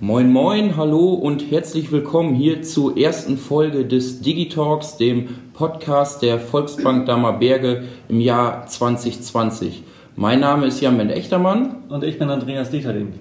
Moin 0.00 0.32
moin, 0.32 0.76
hallo 0.76 1.14
und 1.14 1.52
herzlich 1.52 1.92
willkommen 1.92 2.34
hier 2.34 2.62
zur 2.62 2.98
ersten 2.98 3.38
Folge 3.38 3.86
des 3.86 4.20
Digitalks, 4.20 4.96
dem 4.96 5.28
Podcast 5.52 6.20
der 6.20 6.40
Volksbank 6.40 7.06
Dammerberge 7.06 7.84
im 8.08 8.20
Jahr 8.20 8.66
2020. 8.66 9.84
Mein 10.16 10.40
Name 10.40 10.66
ist 10.66 10.80
Jan 10.80 10.98
Echtermann. 10.98 11.84
Und 11.88 12.02
ich 12.02 12.18
bin 12.18 12.28
Andreas 12.28 12.70
Dieterling. 12.70 13.12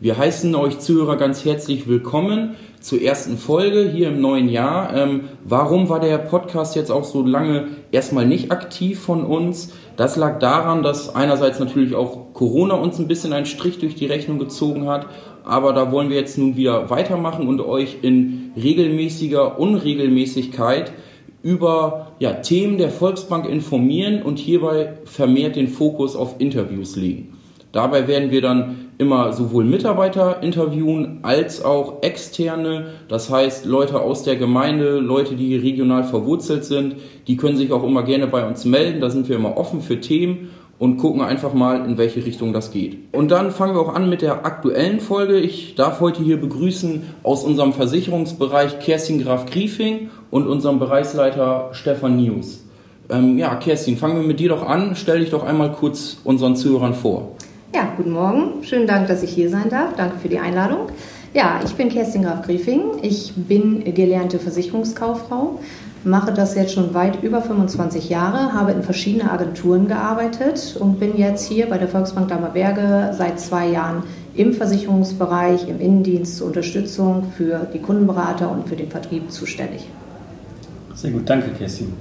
Wir 0.00 0.18
heißen 0.18 0.54
euch 0.54 0.78
Zuhörer 0.78 1.16
ganz 1.16 1.46
herzlich 1.46 1.88
willkommen 1.88 2.56
zur 2.78 3.00
ersten 3.00 3.38
Folge 3.38 3.90
hier 3.90 4.08
im 4.08 4.20
neuen 4.20 4.48
Jahr. 4.48 4.94
Ähm, 4.94 5.22
warum 5.44 5.88
war 5.88 5.98
der 5.98 6.18
Podcast 6.18 6.76
jetzt 6.76 6.90
auch 6.90 7.04
so 7.04 7.26
lange 7.26 7.68
erstmal 7.90 8.26
nicht 8.26 8.52
aktiv 8.52 9.00
von 9.00 9.24
uns? 9.24 9.72
Das 9.96 10.14
lag 10.16 10.38
daran, 10.38 10.84
dass 10.84 11.16
einerseits 11.16 11.58
natürlich 11.58 11.96
auch 11.96 12.32
Corona 12.32 12.74
uns 12.74 13.00
ein 13.00 13.08
bisschen 13.08 13.32
einen 13.32 13.46
Strich 13.46 13.78
durch 13.78 13.96
die 13.96 14.06
Rechnung 14.06 14.38
gezogen 14.38 14.86
hat 14.86 15.06
aber 15.48 15.72
da 15.72 15.90
wollen 15.90 16.10
wir 16.10 16.16
jetzt 16.16 16.38
nun 16.38 16.56
wieder 16.56 16.90
weitermachen 16.90 17.48
und 17.48 17.60
euch 17.60 17.98
in 18.02 18.52
regelmäßiger 18.56 19.58
Unregelmäßigkeit 19.58 20.92
über 21.42 22.12
ja, 22.18 22.34
Themen 22.34 22.78
der 22.78 22.90
Volksbank 22.90 23.48
informieren 23.48 24.22
und 24.22 24.38
hierbei 24.38 24.94
vermehrt 25.04 25.56
den 25.56 25.68
Fokus 25.68 26.16
auf 26.16 26.36
Interviews 26.38 26.96
legen. 26.96 27.38
Dabei 27.72 28.08
werden 28.08 28.30
wir 28.30 28.42
dann 28.42 28.88
immer 28.98 29.32
sowohl 29.32 29.64
Mitarbeiter 29.64 30.42
interviewen 30.42 31.20
als 31.22 31.64
auch 31.64 32.02
externe, 32.02 32.86
das 33.08 33.30
heißt 33.30 33.66
Leute 33.66 34.00
aus 34.00 34.24
der 34.24 34.36
Gemeinde, 34.36 34.98
Leute, 34.98 35.34
die 35.34 35.54
regional 35.56 36.04
verwurzelt 36.04 36.64
sind, 36.64 36.96
die 37.26 37.36
können 37.36 37.56
sich 37.56 37.72
auch 37.72 37.84
immer 37.84 38.02
gerne 38.02 38.26
bei 38.26 38.46
uns 38.46 38.64
melden, 38.64 39.00
da 39.00 39.10
sind 39.10 39.28
wir 39.28 39.36
immer 39.36 39.56
offen 39.56 39.80
für 39.80 40.00
Themen 40.00 40.50
und 40.78 40.96
gucken 40.96 41.22
einfach 41.22 41.54
mal, 41.54 41.84
in 41.84 41.98
welche 41.98 42.24
Richtung 42.24 42.52
das 42.52 42.70
geht. 42.70 42.98
Und 43.12 43.30
dann 43.30 43.50
fangen 43.50 43.74
wir 43.74 43.80
auch 43.80 43.94
an 43.94 44.08
mit 44.08 44.22
der 44.22 44.46
aktuellen 44.46 45.00
Folge. 45.00 45.38
Ich 45.38 45.74
darf 45.74 46.00
heute 46.00 46.22
hier 46.22 46.40
begrüßen 46.40 47.02
aus 47.22 47.44
unserem 47.44 47.72
Versicherungsbereich 47.72 48.78
Kerstin 48.78 49.22
Graf 49.22 49.46
Griefing 49.46 50.10
und 50.30 50.46
unserem 50.46 50.78
Bereichsleiter 50.78 51.70
Stefan 51.72 52.16
Nius. 52.16 52.64
Ähm, 53.10 53.38
ja, 53.38 53.54
Kerstin, 53.56 53.96
fangen 53.96 54.20
wir 54.20 54.26
mit 54.26 54.38
dir 54.38 54.50
doch 54.50 54.66
an. 54.66 54.94
Stell 54.94 55.20
dich 55.20 55.30
doch 55.30 55.44
einmal 55.44 55.72
kurz 55.72 56.18
unseren 56.24 56.56
Zuhörern 56.56 56.94
vor. 56.94 57.32
Ja, 57.74 57.92
guten 57.96 58.12
Morgen. 58.12 58.62
Schönen 58.62 58.86
Dank, 58.86 59.08
dass 59.08 59.22
ich 59.22 59.30
hier 59.30 59.50
sein 59.50 59.68
darf. 59.70 59.94
Danke 59.96 60.18
für 60.18 60.28
die 60.28 60.38
Einladung. 60.38 60.88
Ja, 61.34 61.60
ich 61.64 61.74
bin 61.74 61.88
Kerstin 61.90 62.22
Graf 62.22 62.42
Griefing. 62.42 62.82
Ich 63.02 63.32
bin 63.36 63.84
gelernte 63.94 64.38
Versicherungskauffrau 64.38 65.58
mache 66.04 66.32
das 66.32 66.54
jetzt 66.54 66.72
schon 66.72 66.94
weit 66.94 67.22
über 67.22 67.42
25 67.42 68.08
Jahre, 68.08 68.52
habe 68.52 68.72
in 68.72 68.82
verschiedenen 68.82 69.28
Agenturen 69.28 69.88
gearbeitet 69.88 70.76
und 70.78 71.00
bin 71.00 71.16
jetzt 71.16 71.46
hier 71.48 71.68
bei 71.68 71.78
der 71.78 71.88
Volksbank 71.88 72.28
Dammerberge 72.28 73.14
seit 73.16 73.40
zwei 73.40 73.68
Jahren 73.68 74.02
im 74.34 74.52
Versicherungsbereich, 74.52 75.68
im 75.68 75.80
Innendienst 75.80 76.36
zur 76.36 76.46
Unterstützung 76.46 77.32
für 77.36 77.66
die 77.72 77.80
Kundenberater 77.80 78.50
und 78.50 78.68
für 78.68 78.76
den 78.76 78.88
Vertrieb 78.88 79.30
zuständig. 79.32 79.88
Sehr 80.94 81.10
gut, 81.10 81.28
danke 81.28 81.50
Kerstin. 81.50 81.92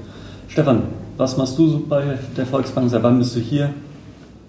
Stefan, 0.48 0.84
was 1.18 1.38
machst 1.38 1.58
du 1.58 1.86
bei 1.88 2.18
der 2.36 2.46
Volksbank? 2.46 2.90
Seit 2.90 3.04
wann 3.04 3.18
bist 3.18 3.36
du 3.36 3.40
hier? 3.40 3.74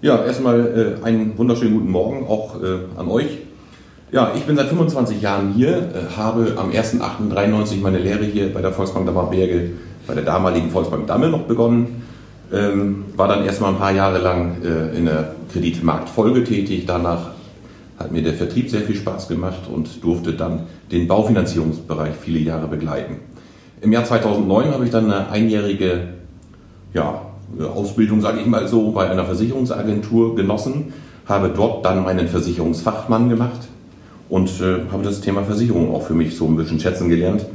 Ja, 0.01 0.23
erstmal 0.23 0.97
äh, 1.01 1.05
einen 1.05 1.37
wunderschönen 1.37 1.73
guten 1.73 1.91
Morgen 1.91 2.25
auch 2.27 2.61
äh, 2.61 2.79
an 2.95 3.09
euch. 3.09 3.39
Ja, 4.11 4.31
ich 4.35 4.43
bin 4.45 4.55
seit 4.55 4.69
25 4.69 5.21
Jahren 5.21 5.53
hier, 5.53 5.77
äh, 5.77 6.17
habe 6.17 6.55
am 6.57 6.71
1.8.93 6.71 7.79
meine 7.79 7.99
Lehre 7.99 8.25
hier 8.25 8.51
bei 8.51 8.59
der 8.59 8.73
Volksbank 8.73 9.05
Dammerberge, 9.05 9.69
bei 10.07 10.15
der 10.15 10.23
damaligen 10.23 10.71
Volksbank 10.71 11.05
Damme 11.05 11.29
noch 11.29 11.43
begonnen. 11.43 12.01
Ähm, 12.51 13.05
war 13.15 13.27
dann 13.27 13.45
erstmal 13.45 13.71
ein 13.71 13.77
paar 13.77 13.91
Jahre 13.91 14.17
lang 14.17 14.63
äh, 14.63 14.97
in 14.97 15.05
der 15.05 15.35
Kreditmarktfolge 15.53 16.43
tätig. 16.43 16.85
Danach 16.87 17.33
hat 17.99 18.11
mir 18.11 18.23
der 18.23 18.33
Vertrieb 18.33 18.71
sehr 18.71 18.81
viel 18.81 18.95
Spaß 18.95 19.27
gemacht 19.27 19.69
und 19.71 20.03
durfte 20.03 20.33
dann 20.33 20.61
den 20.91 21.07
Baufinanzierungsbereich 21.07 22.15
viele 22.19 22.39
Jahre 22.39 22.67
begleiten. 22.67 23.17
Im 23.81 23.91
Jahr 23.91 24.05
2009 24.05 24.73
habe 24.73 24.85
ich 24.85 24.89
dann 24.89 25.05
eine 25.05 25.29
einjährige 25.29 26.07
ja, 26.95 27.21
Ausbildung, 27.75 28.21
sage 28.21 28.39
ich 28.39 28.47
mal 28.47 28.67
so, 28.67 28.91
bei 28.91 29.07
einer 29.07 29.25
Versicherungsagentur 29.25 30.35
genossen, 30.35 30.93
habe 31.27 31.51
dort 31.55 31.85
dann 31.85 32.03
meinen 32.03 32.27
Versicherungsfachmann 32.27 33.29
gemacht 33.29 33.69
und 34.29 34.49
äh, 34.61 34.91
habe 34.91 35.03
das 35.03 35.21
Thema 35.21 35.43
Versicherung 35.43 35.93
auch 35.93 36.03
für 36.03 36.13
mich 36.13 36.37
so 36.37 36.45
ein 36.45 36.55
bisschen 36.55 36.79
schätzen 36.79 37.09
gelernt. 37.09 37.45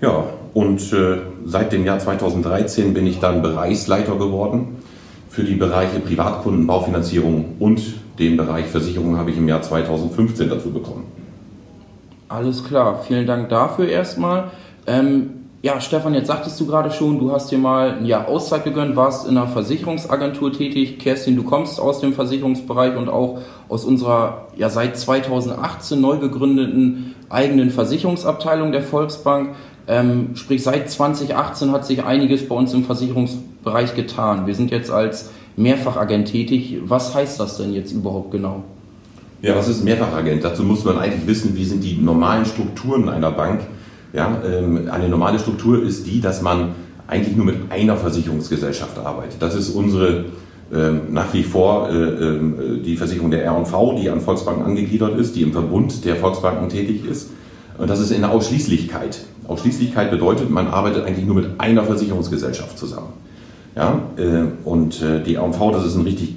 Ja, 0.00 0.24
und 0.54 0.92
äh, 0.92 1.18
seit 1.44 1.72
dem 1.72 1.84
Jahr 1.84 1.98
2013 1.98 2.92
bin 2.92 3.06
ich 3.06 3.20
dann 3.20 3.40
Bereichsleiter 3.40 4.16
geworden. 4.16 4.76
Für 5.28 5.44
die 5.44 5.54
Bereiche 5.54 6.00
Privatkunden, 6.00 6.66
Baufinanzierung 6.66 7.56
und 7.58 7.80
den 8.18 8.36
Bereich 8.36 8.66
Versicherung 8.66 9.16
habe 9.16 9.30
ich 9.30 9.38
im 9.38 9.48
Jahr 9.48 9.62
2015 9.62 10.50
dazu 10.50 10.70
bekommen. 10.70 11.04
Alles 12.28 12.64
klar, 12.64 13.02
vielen 13.06 13.26
Dank 13.26 13.48
dafür 13.48 13.88
erstmal. 13.88 14.50
Ähm, 14.86 15.41
ja, 15.62 15.80
Stefan, 15.80 16.12
jetzt 16.12 16.26
sagtest 16.26 16.58
du 16.58 16.66
gerade 16.66 16.90
schon, 16.90 17.20
du 17.20 17.30
hast 17.30 17.52
dir 17.52 17.58
mal 17.58 17.98
ein 17.98 18.04
Jahr 18.04 18.26
Auszeit 18.26 18.64
gegönnt, 18.64 18.96
warst 18.96 19.28
in 19.28 19.36
einer 19.36 19.46
Versicherungsagentur 19.46 20.52
tätig. 20.52 20.98
Kerstin, 20.98 21.36
du 21.36 21.44
kommst 21.44 21.78
aus 21.78 22.00
dem 22.00 22.14
Versicherungsbereich 22.14 22.96
und 22.96 23.08
auch 23.08 23.38
aus 23.68 23.84
unserer 23.84 24.48
ja 24.56 24.68
seit 24.70 24.96
2018 24.96 26.00
neu 26.00 26.18
gegründeten 26.18 27.14
eigenen 27.28 27.70
Versicherungsabteilung 27.70 28.72
der 28.72 28.82
Volksbank. 28.82 29.50
Ähm, 29.86 30.30
sprich, 30.34 30.64
seit 30.64 30.90
2018 30.90 31.70
hat 31.70 31.86
sich 31.86 32.02
einiges 32.04 32.48
bei 32.48 32.56
uns 32.56 32.74
im 32.74 32.82
Versicherungsbereich 32.82 33.94
getan. 33.94 34.48
Wir 34.48 34.56
sind 34.56 34.72
jetzt 34.72 34.90
als 34.90 35.30
Mehrfachagent 35.56 36.26
tätig. 36.26 36.78
Was 36.86 37.14
heißt 37.14 37.38
das 37.38 37.58
denn 37.58 37.72
jetzt 37.72 37.92
überhaupt 37.92 38.32
genau? 38.32 38.64
Ja, 39.42 39.54
was 39.54 39.68
ist 39.68 39.84
Mehrfachagent? 39.84 40.42
Dazu 40.42 40.64
muss 40.64 40.84
man 40.84 40.98
eigentlich 40.98 41.26
wissen, 41.28 41.56
wie 41.56 41.64
sind 41.64 41.84
die 41.84 41.98
normalen 41.98 42.46
Strukturen 42.46 43.08
einer 43.08 43.30
Bank 43.30 43.60
ja, 44.12 44.40
ähm, 44.46 44.88
eine 44.90 45.08
normale 45.08 45.38
Struktur 45.38 45.82
ist 45.82 46.06
die, 46.06 46.20
dass 46.20 46.42
man 46.42 46.74
eigentlich 47.06 47.36
nur 47.36 47.46
mit 47.46 47.56
einer 47.70 47.96
Versicherungsgesellschaft 47.96 48.98
arbeitet. 48.98 49.40
Das 49.40 49.54
ist 49.54 49.70
unsere 49.70 50.26
ähm, 50.72 51.12
nach 51.12 51.34
wie 51.34 51.42
vor 51.42 51.90
äh, 51.90 51.94
ähm, 51.94 52.82
die 52.82 52.96
Versicherung 52.96 53.30
der 53.30 53.44
R&V, 53.44 53.98
die 54.00 54.08
an 54.08 54.22
Volksbanken 54.22 54.64
angegliedert 54.64 55.18
ist, 55.18 55.36
die 55.36 55.42
im 55.42 55.52
Verbund 55.52 56.02
der 56.06 56.16
Volksbanken 56.16 56.70
tätig 56.70 57.04
ist. 57.04 57.28
Und 57.76 57.90
das 57.90 58.00
ist 58.00 58.10
in 58.10 58.22
der 58.22 58.30
Ausschließlichkeit. 58.30 59.20
Ausschließlichkeit 59.46 60.10
bedeutet, 60.10 60.48
man 60.48 60.68
arbeitet 60.68 61.04
eigentlich 61.04 61.26
nur 61.26 61.36
mit 61.36 61.60
einer 61.60 61.84
Versicherungsgesellschaft 61.84 62.78
zusammen. 62.78 63.12
Ja, 63.76 64.00
äh, 64.16 64.44
und 64.64 65.02
äh, 65.02 65.22
die 65.22 65.34
R&V, 65.34 65.72
das 65.72 65.84
ist 65.84 65.96
ein 65.96 66.04
richtig, 66.04 66.36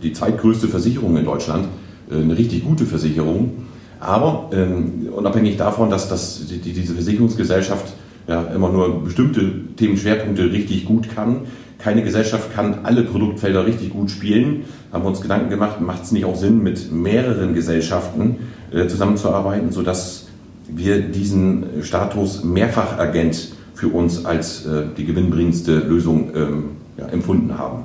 die 0.00 0.12
zweitgrößte 0.12 0.68
Versicherung 0.68 1.16
in 1.16 1.24
Deutschland, 1.24 1.66
eine 2.08 2.36
richtig 2.36 2.64
gute 2.64 2.84
Versicherung. 2.84 3.64
Aber 4.02 4.50
ähm, 4.52 5.08
unabhängig 5.14 5.56
davon, 5.56 5.88
dass, 5.88 6.08
dass 6.08 6.46
die, 6.46 6.58
diese 6.58 6.94
Versicherungsgesellschaft 6.94 7.92
ja, 8.26 8.42
immer 8.54 8.68
nur 8.68 9.04
bestimmte 9.04 9.74
Themenschwerpunkte 9.76 10.50
richtig 10.52 10.84
gut 10.86 11.14
kann, 11.14 11.42
keine 11.78 12.02
Gesellschaft 12.02 12.52
kann 12.54 12.80
alle 12.84 13.02
Produktfelder 13.02 13.64
richtig 13.66 13.90
gut 13.90 14.10
spielen, 14.10 14.64
haben 14.92 15.04
wir 15.04 15.08
uns 15.08 15.20
Gedanken 15.20 15.50
gemacht, 15.50 15.80
macht 15.80 16.04
es 16.04 16.12
nicht 16.12 16.24
auch 16.24 16.36
Sinn, 16.36 16.62
mit 16.62 16.92
mehreren 16.92 17.54
Gesellschaften 17.54 18.36
äh, 18.72 18.86
zusammenzuarbeiten, 18.86 19.70
sodass 19.70 20.26
wir 20.68 21.00
diesen 21.00 21.82
Status 21.82 22.44
Mehrfachagent 22.44 23.52
für 23.74 23.88
uns 23.88 24.24
als 24.24 24.66
äh, 24.66 24.84
die 24.96 25.04
gewinnbringendste 25.04 25.78
Lösung 25.78 26.30
ähm, 26.34 26.64
ja, 26.96 27.06
empfunden 27.06 27.56
haben. 27.56 27.84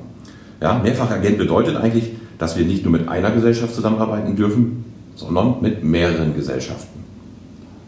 Ja, 0.62 0.80
Mehrfachagent 0.80 1.38
bedeutet 1.38 1.76
eigentlich, 1.76 2.12
dass 2.40 2.58
wir 2.58 2.66
nicht 2.66 2.84
nur 2.84 2.92
mit 2.92 3.08
einer 3.08 3.32
Gesellschaft 3.32 3.74
zusammenarbeiten 3.74 4.36
dürfen, 4.36 4.86
sondern 5.18 5.56
mit 5.62 5.84
mehreren 5.84 6.34
Gesellschaften. 6.36 7.04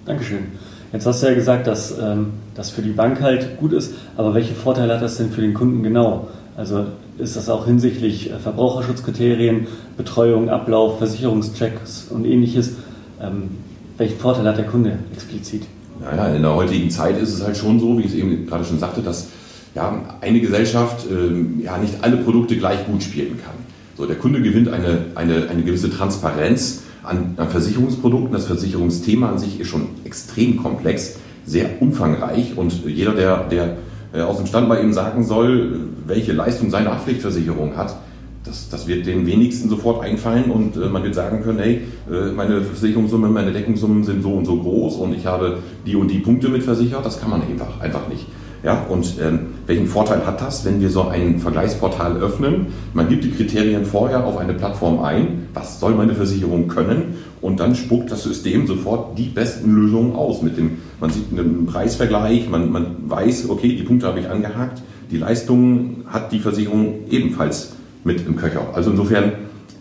Dankeschön. 0.06 0.47
Jetzt 0.91 1.06
hast 1.06 1.22
du 1.22 1.28
ja 1.28 1.35
gesagt, 1.35 1.67
dass 1.67 1.97
ähm, 2.00 2.31
das 2.56 2.72
für 2.72 2.81
die 2.81 2.90
Bank 2.90 3.22
halt 3.22 3.59
gut 3.59 3.73
ist, 3.73 3.94
aber 4.17 4.34
welche 4.34 4.56
Vorteile 4.56 4.95
hat 4.95 5.01
das 5.03 5.17
denn 5.17 5.29
für 5.29 5.41
den 5.41 5.53
Kunden 5.53 5.84
genau? 5.84 6.28
Also 6.57 6.88
ist 7.19 7.35
das 7.35 7.47
auch 7.47 7.66
hinsichtlich 7.67 8.31
äh, 8.31 8.40
Verbraucherschutzkriterien, 8.40 9.67
Betreuung, 9.96 10.49
Ablauf, 10.49 10.97
Versicherungschecks 10.97 12.08
und 12.09 12.26
ähnliches? 12.26 12.73
Ähm, 13.22 13.52
welchen 13.97 14.17
Vorteil 14.17 14.47
hat 14.47 14.58
der 14.58 14.66
Kunde 14.66 14.97
explizit? 15.14 15.67
Naja, 16.02 16.34
in 16.34 16.41
der 16.41 16.55
heutigen 16.55 16.90
Zeit 16.90 17.22
ist 17.22 17.34
es 17.34 17.43
halt 17.43 17.58
schon 17.58 17.79
so, 17.79 17.97
wie 17.97 18.03
ich 18.03 18.08
es 18.08 18.16
eben 18.16 18.47
gerade 18.47 18.66
schon 18.66 18.79
sagte, 18.79 19.02
dass 19.02 19.28
ja, 19.75 20.02
eine 20.22 20.40
Gesellschaft 20.40 21.05
ähm, 21.11 21.61
ja 21.64 21.78
nicht 21.78 21.96
alle 22.02 22.17
Produkte 22.17 22.58
gleich 22.58 22.85
gut 22.87 23.03
spielen 23.03 23.40
kann. 23.43 23.53
So, 23.96 24.05
der 24.05 24.16
Kunde 24.16 24.41
gewinnt 24.41 24.70
eine, 24.70 25.05
eine, 25.16 25.49
eine 25.49 25.61
gewisse 25.61 25.91
Transparenz 25.91 26.84
an, 27.03 27.34
an 27.37 27.49
Versicherungsprodukten. 27.49 28.31
Das 28.31 28.46
Versicherungsthema 28.46 29.29
an 29.29 29.40
sich 29.40 29.59
ist 29.59 29.67
schon 29.67 29.90
extrem 30.05 30.57
komplex, 30.57 31.17
sehr 31.46 31.81
umfangreich 31.81 32.57
und 32.57 32.85
jeder, 32.85 33.13
der, 33.13 33.43
der 33.49 33.78
äh, 34.13 34.22
aus 34.22 34.37
dem 34.37 34.46
Stand 34.46 34.69
bei 34.69 34.81
ihm 34.81 34.93
sagen 34.93 35.23
soll, 35.23 35.79
welche 36.05 36.34
Leistung 36.34 36.69
seine 36.69 36.91
Haftpflichtversicherung 36.91 37.75
hat, 37.75 37.96
das, 38.43 38.69
das 38.69 38.87
wird 38.87 39.05
den 39.05 39.25
wenigsten 39.25 39.69
sofort 39.69 40.03
einfallen 40.03 40.51
und 40.51 40.75
äh, 40.75 40.90
man 40.90 41.03
wird 41.03 41.16
sagen 41.16 41.43
können, 41.43 41.59
hey, 41.59 41.81
äh, 42.11 42.31
meine 42.31 42.61
Versicherungssumme, 42.61 43.28
meine 43.28 43.51
Deckungssummen 43.51 44.03
sind 44.03 44.23
so 44.23 44.31
und 44.31 44.46
so 44.46 44.57
groß 44.57 44.96
und 44.97 45.13
ich 45.13 45.25
habe 45.25 45.59
die 45.85 45.96
und 45.96 46.09
die 46.09 46.19
Punkte 46.19 46.49
mit 46.49 46.63
versichert. 46.63 47.05
Das 47.05 47.19
kann 47.19 47.29
man 47.29 47.41
einfach, 47.41 47.79
einfach 47.79 48.07
nicht. 48.07 48.25
Ja, 48.63 48.85
und 48.90 49.16
ähm, 49.22 49.48
welchen 49.70 49.86
Vorteil 49.86 50.26
hat 50.26 50.42
das, 50.42 50.66
wenn 50.66 50.82
wir 50.82 50.90
so 50.90 51.04
ein 51.10 51.38
Vergleichsportal 51.38 52.18
öffnen? 52.18 52.68
Man 52.96 53.08
gibt 53.08 53.24
die 53.24 53.30
Kriterien 53.30 53.86
vorher 53.86 54.26
auf 54.26 54.38
eine 54.38 54.56
Plattform 54.56 55.00
ein, 55.00 55.48
was 55.54 55.80
soll 55.80 55.94
meine 55.94 56.16
Versicherung 56.16 56.68
können? 56.68 57.20
Und 57.40 57.60
dann 57.60 57.76
spuckt 57.76 58.12
das 58.12 58.24
System 58.24 58.66
sofort 58.66 59.16
die 59.20 59.28
besten 59.28 59.72
Lösungen 59.72 60.16
aus. 60.16 60.42
Mit 60.42 60.58
dem, 60.58 60.80
man 61.00 61.12
sieht 61.12 61.26
einen 61.32 61.68
Preisvergleich, 61.68 62.50
man, 62.50 62.72
man 62.72 62.96
weiß, 63.08 63.48
okay, 63.50 63.76
die 63.76 63.84
Punkte 63.84 64.08
habe 64.08 64.20
ich 64.22 64.28
angehakt, 64.28 64.82
die 65.12 65.18
Leistungen 65.18 66.04
hat 66.08 66.32
die 66.32 66.40
Versicherung 66.40 67.08
ebenfalls 67.12 67.74
mit 68.04 68.26
im 68.26 68.38
Köcher. 68.38 68.70
Also 68.74 68.90
insofern 68.90 69.34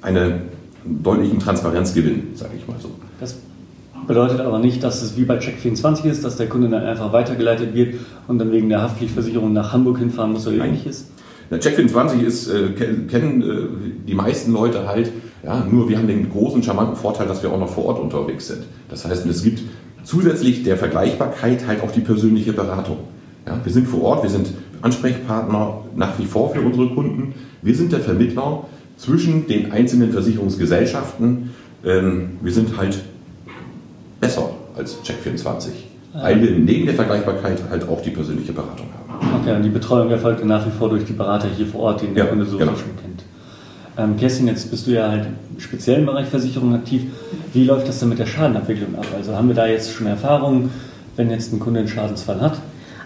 einen 0.02 0.42
deutlichen 0.84 1.38
Transparenzgewinn, 1.38 2.34
sage 2.34 2.52
ich 2.58 2.68
mal 2.68 2.76
so. 2.78 2.90
Bedeutet 4.08 4.40
aber 4.40 4.58
nicht, 4.58 4.82
dass 4.82 5.02
es 5.02 5.18
wie 5.18 5.24
bei 5.24 5.38
Check24 5.38 6.06
ist, 6.06 6.24
dass 6.24 6.36
der 6.36 6.48
Kunde 6.48 6.70
dann 6.70 6.82
einfach 6.82 7.12
weitergeleitet 7.12 7.74
wird 7.74 7.96
und 8.26 8.38
dann 8.38 8.50
wegen 8.50 8.70
der 8.70 8.80
Haftpflichtversicherung 8.80 9.52
nach 9.52 9.74
Hamburg 9.74 9.98
hinfahren 9.98 10.32
muss 10.32 10.46
oder 10.46 10.64
ähnliches? 10.64 11.10
Check24 11.52 12.22
ist, 12.22 12.48
äh, 12.48 12.70
kennen 13.08 13.42
äh, 13.42 14.06
die 14.06 14.14
meisten 14.14 14.52
Leute 14.52 14.88
halt, 14.88 15.12
ja, 15.44 15.62
nur 15.70 15.90
wir 15.90 15.98
haben 15.98 16.08
den 16.08 16.30
großen, 16.30 16.62
charmanten 16.62 16.96
Vorteil, 16.96 17.28
dass 17.28 17.42
wir 17.42 17.52
auch 17.52 17.60
noch 17.60 17.68
vor 17.68 17.84
Ort 17.84 18.00
unterwegs 18.00 18.48
sind. 18.48 18.64
Das 18.88 19.04
heißt, 19.04 19.26
es 19.26 19.42
gibt 19.42 19.62
zusätzlich 20.04 20.62
der 20.62 20.78
Vergleichbarkeit 20.78 21.66
halt 21.66 21.82
auch 21.82 21.90
die 21.90 22.00
persönliche 22.00 22.54
Beratung. 22.54 22.96
Ja, 23.46 23.60
wir 23.62 23.72
sind 23.72 23.88
vor 23.88 24.02
Ort, 24.02 24.22
wir 24.22 24.30
sind 24.30 24.48
Ansprechpartner 24.80 25.82
nach 25.96 26.18
wie 26.18 26.24
vor 26.24 26.54
für 26.54 26.62
unsere 26.62 26.88
Kunden. 26.94 27.34
Wir 27.60 27.74
sind 27.74 27.92
der 27.92 28.00
Vermittler 28.00 28.64
zwischen 28.96 29.46
den 29.46 29.70
einzelnen 29.70 30.12
Versicherungsgesellschaften. 30.12 31.50
Ähm, 31.84 32.38
wir 32.40 32.52
sind 32.52 32.76
halt 32.78 32.98
besser 34.20 34.50
als 34.76 34.96
Check24, 35.04 35.68
weil 36.14 36.40
wir 36.42 36.50
neben 36.52 36.86
der 36.86 36.94
Vergleichbarkeit 36.94 37.58
halt 37.70 37.88
auch 37.88 38.00
die 38.02 38.10
persönliche 38.10 38.52
Beratung 38.52 38.86
haben. 38.92 39.40
Okay, 39.40 39.54
und 39.56 39.62
die 39.62 39.68
Betreuung 39.68 40.10
erfolgt 40.10 40.44
nach 40.44 40.64
wie 40.66 40.70
vor 40.70 40.88
durch 40.90 41.04
die 41.04 41.12
Berater 41.12 41.48
hier 41.48 41.66
vor 41.66 41.80
Ort, 41.82 42.02
die 42.02 42.06
der 42.08 42.24
Ja, 42.24 42.30
Kunde 42.30 42.44
so 42.46 42.58
genau. 42.58 42.72
schon 42.72 42.96
kennt. 43.00 43.24
Ähm, 43.96 44.16
Kerstin, 44.16 44.46
jetzt 44.46 44.70
bist 44.70 44.86
du 44.86 44.92
ja 44.92 45.10
halt 45.10 45.26
im 45.26 45.60
speziellen 45.60 46.06
Bereich 46.06 46.28
Versicherung 46.28 46.74
aktiv. 46.74 47.02
Wie 47.52 47.64
läuft 47.64 47.88
das 47.88 47.98
denn 47.98 48.08
mit 48.10 48.18
der 48.18 48.26
Schadenabwicklung 48.26 48.94
ab? 48.96 49.06
Also 49.16 49.34
haben 49.34 49.48
wir 49.48 49.56
da 49.56 49.66
jetzt 49.66 49.92
schon 49.92 50.06
Erfahrungen, 50.06 50.70
wenn 51.16 51.30
jetzt 51.30 51.52
ein 51.52 51.58
Kunde 51.58 51.80
einen 51.80 51.88
Schadensfall 51.88 52.40
hat? 52.40 52.60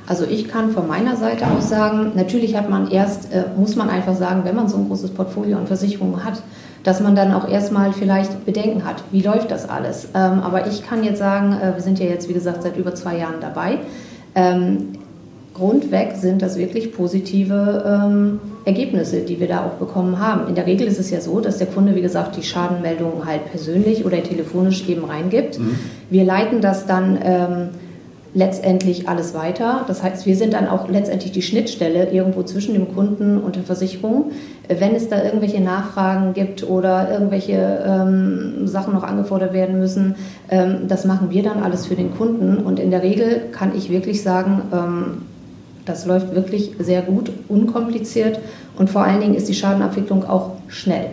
Also 0.07 0.25
ich 0.25 0.49
kann 0.49 0.71
von 0.73 0.89
meiner 0.89 1.17
Seite 1.17 1.47
aus 1.47 1.69
sagen, 1.69 2.13
natürlich 2.17 2.57
hat 2.57 2.69
man 2.69 2.91
erst, 2.91 3.33
äh, 3.33 3.45
muss 3.57 3.77
man 3.77 3.89
einfach 3.89 4.17
sagen, 4.17 4.43
wenn 4.45 4.57
man 4.57 4.69
so 4.69 4.77
ein 4.77 4.89
großes 4.89 5.11
Portfolio 5.11 5.59
an 5.59 5.67
Versicherungen 5.67 6.25
hat, 6.25 6.43
dass 6.83 7.01
man 7.01 7.15
dann 7.15 7.33
auch 7.33 7.49
erstmal 7.49 7.93
vielleicht 7.93 8.45
Bedenken 8.45 8.85
hat. 8.85 9.05
Wie 9.13 9.23
läuft 9.23 9.51
das 9.51 9.69
alles? 9.69 10.09
Ähm, 10.15 10.41
aber 10.41 10.67
ich 10.67 10.85
kann 10.85 11.05
jetzt 11.05 11.19
sagen, 11.19 11.53
äh, 11.53 11.75
wir 11.75 11.83
sind 11.83 11.99
ja 11.99 12.07
jetzt, 12.07 12.29
wie 12.29 12.33
gesagt, 12.33 12.63
seit 12.63 12.77
über 12.77 12.95
zwei 12.95 13.19
Jahren 13.19 13.41
dabei. 13.41 13.79
Ähm, 14.35 14.89
Grundweg 15.55 16.17
sind 16.17 16.41
das 16.41 16.57
wirklich 16.57 16.93
positive 16.93 17.85
ähm, 17.87 18.41
Ergebnisse, 18.65 19.21
die 19.21 19.39
wir 19.39 19.49
da 19.49 19.67
auch 19.67 19.73
bekommen 19.73 20.19
haben. 20.19 20.49
In 20.49 20.55
der 20.55 20.67
Regel 20.67 20.87
ist 20.87 20.99
es 20.99 21.11
ja 21.11 21.21
so, 21.21 21.41
dass 21.41 21.59
der 21.59 21.67
Kunde, 21.67 21.95
wie 21.95 22.01
gesagt, 22.01 22.37
die 22.37 22.43
Schadenmeldungen 22.43 23.27
halt 23.27 23.51
persönlich 23.51 24.07
oder 24.07 24.23
telefonisch 24.23 24.89
eben 24.89 25.05
reingibt. 25.05 25.61
Wir 26.09 26.25
leiten 26.25 26.63
das 26.63 26.87
dann 26.87 27.19
ähm, 27.23 27.69
letztendlich 28.35 29.09
alles 29.09 29.35
weiter. 29.35 29.85
Das 29.87 30.03
heißt, 30.03 30.25
wir 30.27 30.37
sind 30.37 30.55
dann 30.55 30.69
auch 30.69 30.89
letztendlich 30.89 31.33
die 31.33 31.43
Schnittstelle 31.43 32.11
irgendwo 32.11 32.43
zwischen 32.43 32.75
dem 32.75 32.95
Kunden 32.95 33.39
und 33.39 33.57
der 33.57 33.63
Versicherung. 33.63 34.31
Äh, 34.69 34.77
Wenn 34.79 34.95
es 34.95 35.09
da 35.09 35.23
irgendwelche 35.23 35.61
Nachfragen 35.61 36.33
gibt 36.33 36.69
oder 36.69 37.11
irgendwelche 37.11 37.85
ähm, 37.87 38.67
Sachen 38.67 38.95
noch 38.95 39.03
angefordert 39.03 39.53
werden 39.53 39.79
müssen, 39.79 40.15
ähm, 40.51 40.89
das 40.89 41.05
machen 41.05 41.31
wir 41.31 41.43
dann 41.43 41.63
alles 41.63 41.87
für 41.87 41.95
den 41.95 42.17
Kunden. 42.17 42.59
Und 42.59 42.79
in 42.81 42.91
der 42.91 43.03
Regel 43.03 43.43
kann 43.53 43.77
ich 43.77 43.91
wirklich 43.91 44.23
sagen, 44.23 44.63
ähm, 44.73 45.23
das 45.85 46.07
läuft 46.07 46.35
wirklich 46.35 46.73
sehr 46.79 47.03
gut, 47.03 47.33
unkompliziert 47.49 48.39
und 48.79 48.89
vor 48.89 49.03
allen 49.03 49.21
Dingen 49.21 49.35
ist 49.35 49.49
die 49.49 49.55
Schadenabwicklung 49.55 50.25
auch 50.25 50.53
schnell. 50.69 51.07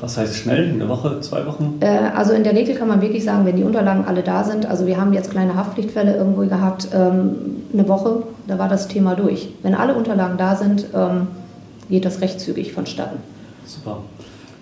Was 0.00 0.18
heißt 0.18 0.36
schnell? 0.36 0.72
Eine 0.74 0.88
Woche, 0.88 1.20
zwei 1.20 1.46
Wochen? 1.46 1.78
Äh, 1.80 1.86
Also 2.14 2.32
in 2.32 2.44
der 2.44 2.54
Regel 2.54 2.74
kann 2.74 2.88
man 2.88 3.00
wirklich 3.00 3.24
sagen, 3.24 3.46
wenn 3.46 3.56
die 3.56 3.64
Unterlagen 3.64 4.04
alle 4.04 4.22
da 4.22 4.44
sind, 4.44 4.66
also 4.66 4.86
wir 4.86 5.00
haben 5.00 5.12
jetzt 5.14 5.30
kleine 5.30 5.56
Haftpflichtfälle 5.56 6.16
irgendwo 6.16 6.42
gehabt, 6.42 6.88
ähm, 6.92 7.36
eine 7.72 7.88
Woche, 7.88 8.24
da 8.46 8.58
war 8.58 8.68
das 8.68 8.88
Thema 8.88 9.14
durch. 9.14 9.48
Wenn 9.62 9.74
alle 9.74 9.94
Unterlagen 9.94 10.36
da 10.36 10.54
sind, 10.54 10.86
ähm, 10.94 11.28
geht 11.88 12.04
das 12.04 12.20
recht 12.20 12.40
zügig 12.40 12.72
vonstatten. 12.72 13.18
Super. 13.64 13.98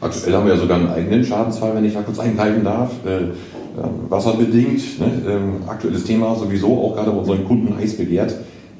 Aktuell 0.00 0.34
haben 0.34 0.46
wir 0.46 0.54
ja 0.54 0.60
sogar 0.60 0.78
einen 0.78 0.88
eigenen 0.90 1.24
Schadensfall, 1.24 1.74
wenn 1.74 1.84
ich 1.84 1.94
da 1.94 2.02
kurz 2.02 2.18
eingreifen 2.18 2.62
darf. 2.62 2.90
Äh, 3.04 3.24
äh, 3.24 3.30
wasserbedingt, 4.08 5.00
ne? 5.00 5.06
ähm, 5.26 5.52
aktuelles 5.66 6.04
Thema 6.04 6.36
sowieso, 6.36 6.68
auch 6.68 6.94
gerade 6.94 7.10
bei 7.10 7.16
unseren 7.16 7.44
Kunden 7.44 7.76
heiß 7.76 7.96
begehrt. 7.96 8.34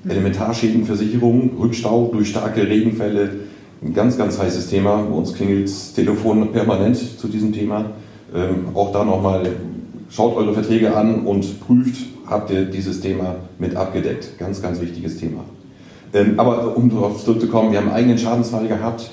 Elementarschädenversicherung, 0.09 1.51
Rückstau 1.59 2.11
durch 2.13 2.29
starke 2.29 2.69
Regenfälle, 2.69 3.31
ein 3.85 3.93
ganz, 3.93 4.17
ganz 4.17 4.39
heißes 4.39 4.69
Thema. 4.69 4.97
Bei 4.97 5.15
uns 5.15 5.35
klingelt 5.35 5.69
das 5.69 5.93
Telefon 5.93 6.53
permanent 6.53 6.97
zu 7.19 7.29
diesem 7.29 7.53
Thema. 7.53 7.85
Ähm, 8.35 8.69
auch 8.75 8.93
da 8.93 9.05
nochmal, 9.05 9.47
schaut 10.09 10.37
eure 10.37 10.55
Verträge 10.55 10.97
an 10.97 11.27
und 11.27 11.61
prüft, 11.61 12.07
habt 12.27 12.51
ihr 12.51 12.65
dieses 12.65 13.01
Thema 13.01 13.37
mit 13.59 13.77
abgedeckt. 13.77 14.39
Ganz, 14.39 14.63
ganz 14.63 14.81
wichtiges 14.81 15.19
Thema. 15.19 15.41
Ähm, 16.15 16.35
aber 16.39 16.77
um 16.77 16.89
darauf 16.89 17.23
zurückzukommen, 17.23 17.73
wir 17.73 17.79
haben 17.79 17.89
einen 17.89 17.97
eigenen 17.97 18.19
Schadensfall 18.19 18.67
gehabt, 18.69 19.11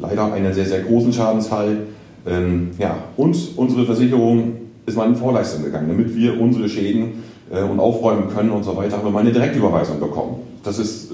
leider 0.00 0.32
einen 0.32 0.52
sehr, 0.52 0.66
sehr 0.66 0.80
großen 0.80 1.12
Schadensfall. 1.12 1.86
Ähm, 2.26 2.70
ja, 2.78 2.96
und 3.16 3.36
unsere 3.56 3.86
Versicherung 3.86 4.52
ist 4.86 4.96
mal 4.96 5.06
in 5.06 5.14
Vorleistung 5.14 5.62
gegangen, 5.62 5.88
damit 5.88 6.16
wir 6.16 6.40
unsere 6.40 6.68
Schäden 6.68 7.22
äh, 7.52 7.62
und 7.62 7.78
aufräumen 7.78 8.28
können 8.34 8.50
und 8.50 8.64
so 8.64 8.76
weiter, 8.76 8.96
haben 8.96 9.04
wir 9.04 9.10
mal 9.10 9.20
eine 9.20 9.32
Direktüberweisung 9.32 10.00
bekommen. 10.00 10.40
Das 10.64 10.78
ist 10.78 11.07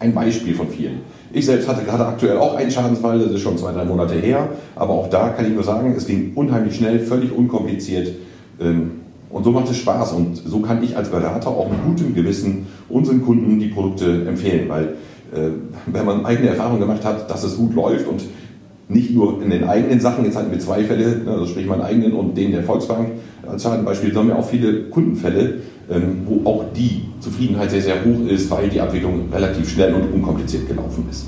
ein 0.00 0.14
Beispiel 0.14 0.54
von 0.54 0.68
vielen. 0.68 1.00
Ich 1.32 1.46
selbst 1.46 1.68
hatte 1.68 1.84
gerade 1.84 2.06
aktuell 2.06 2.38
auch 2.38 2.54
einen 2.54 2.70
Schadensfall, 2.70 3.18
das 3.18 3.32
ist 3.32 3.40
schon 3.40 3.58
zwei, 3.58 3.72
drei 3.72 3.84
Monate 3.84 4.14
her, 4.14 4.48
aber 4.76 4.94
auch 4.94 5.10
da 5.10 5.30
kann 5.30 5.46
ich 5.46 5.52
nur 5.52 5.64
sagen, 5.64 5.94
es 5.96 6.06
ging 6.06 6.32
unheimlich 6.34 6.76
schnell, 6.76 7.00
völlig 7.00 7.32
unkompliziert. 7.32 8.12
Ähm, 8.60 8.92
und 9.30 9.44
so 9.44 9.50
macht 9.50 9.70
es 9.70 9.76
Spaß 9.76 10.12
und 10.12 10.36
so 10.36 10.60
kann 10.60 10.82
ich 10.82 10.96
als 10.96 11.10
Berater 11.10 11.48
auch 11.48 11.68
mit 11.70 11.84
gutem 11.84 12.14
Gewissen 12.14 12.66
unseren 12.88 13.22
Kunden 13.22 13.58
die 13.58 13.68
Produkte 13.68 14.26
empfehlen, 14.26 14.68
weil 14.68 14.84
äh, 15.34 15.50
wenn 15.86 16.06
man 16.06 16.24
eigene 16.24 16.48
Erfahrung 16.48 16.80
gemacht 16.80 17.04
hat, 17.04 17.30
dass 17.30 17.44
es 17.44 17.56
gut 17.56 17.74
läuft 17.74 18.08
und 18.08 18.22
nicht 18.88 19.10
nur 19.14 19.42
in 19.42 19.50
den 19.50 19.64
eigenen 19.64 20.00
Sachen, 20.00 20.24
jetzt 20.24 20.36
hatten 20.36 20.50
wir 20.50 20.58
zwei 20.58 20.82
Fälle, 20.84 21.18
ne, 21.18 21.30
also 21.32 21.46
sprich 21.46 21.66
meinen 21.66 21.82
eigenen 21.82 22.12
und 22.12 22.38
den 22.38 22.52
der 22.52 22.62
Volksbank 22.62 23.10
als 23.46 23.62
Schadenbeispiel, 23.62 24.14
sondern 24.14 24.36
wir 24.36 24.42
auch 24.42 24.48
viele 24.48 24.84
Kundenfälle, 24.84 25.56
wo 26.26 26.48
auch 26.48 26.64
die 26.76 27.02
Zufriedenheit 27.20 27.70
sehr, 27.70 27.80
sehr 27.80 28.04
hoch 28.04 28.26
ist, 28.28 28.50
weil 28.50 28.68
die 28.68 28.80
Abwicklung 28.80 29.32
relativ 29.32 29.70
schnell 29.70 29.94
und 29.94 30.12
unkompliziert 30.12 30.68
gelaufen 30.68 31.06
ist. 31.10 31.26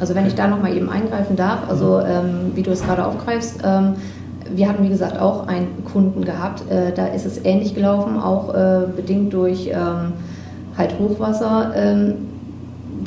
Also 0.00 0.14
wenn 0.14 0.26
ich 0.26 0.34
da 0.34 0.48
nochmal 0.48 0.76
eben 0.76 0.88
eingreifen 0.88 1.36
darf, 1.36 1.68
also 1.68 2.00
ähm, 2.00 2.52
wie 2.54 2.62
du 2.62 2.70
es 2.70 2.82
gerade 2.82 3.04
aufgreifst, 3.04 3.60
ähm, 3.64 3.94
wir 4.54 4.68
hatten 4.68 4.82
wie 4.82 4.88
gesagt 4.88 5.18
auch 5.20 5.46
einen 5.46 5.84
Kunden 5.84 6.24
gehabt, 6.24 6.70
äh, 6.70 6.92
da 6.94 7.06
ist 7.06 7.26
es 7.26 7.44
ähnlich 7.44 7.74
gelaufen, 7.74 8.18
auch 8.18 8.54
äh, 8.54 8.86
bedingt 8.94 9.32
durch 9.34 9.68
ähm, 9.68 10.12
halt 10.76 10.94
Hochwasser. 10.98 11.72